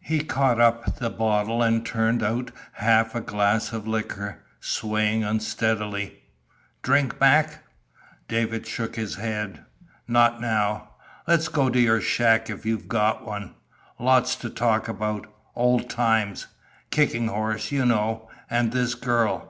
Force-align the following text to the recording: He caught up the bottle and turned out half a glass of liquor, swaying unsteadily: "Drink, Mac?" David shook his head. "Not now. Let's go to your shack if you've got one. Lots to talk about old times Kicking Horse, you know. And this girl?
He 0.00 0.20
caught 0.20 0.58
up 0.58 0.96
the 0.96 1.10
bottle 1.10 1.62
and 1.62 1.84
turned 1.84 2.22
out 2.22 2.52
half 2.72 3.14
a 3.14 3.20
glass 3.20 3.70
of 3.70 3.86
liquor, 3.86 4.38
swaying 4.60 5.24
unsteadily: 5.24 6.22
"Drink, 6.80 7.20
Mac?" 7.20 7.62
David 8.28 8.66
shook 8.66 8.96
his 8.96 9.16
head. 9.16 9.66
"Not 10.06 10.40
now. 10.40 10.92
Let's 11.26 11.48
go 11.48 11.68
to 11.68 11.78
your 11.78 12.00
shack 12.00 12.48
if 12.48 12.64
you've 12.64 12.88
got 12.88 13.26
one. 13.26 13.56
Lots 13.98 14.36
to 14.36 14.48
talk 14.48 14.88
about 14.88 15.26
old 15.54 15.90
times 15.90 16.46
Kicking 16.88 17.28
Horse, 17.28 17.70
you 17.70 17.84
know. 17.84 18.30
And 18.48 18.72
this 18.72 18.94
girl? 18.94 19.46